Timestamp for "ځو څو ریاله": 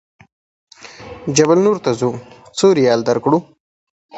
1.99-3.03